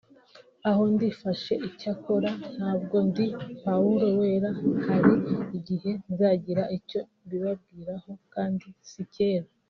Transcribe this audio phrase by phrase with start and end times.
[0.69, 3.25] “Aho ndifashe icyakora ntabwo ndi
[3.63, 4.49] Pawulo Wera
[4.85, 5.13] hari
[5.57, 9.47] igihe nzagira icyo mbibabwiraho kandi si kera